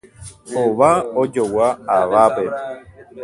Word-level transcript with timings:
Hova 0.53 0.89
ojogua 1.21 1.67
avápe. 1.97 2.45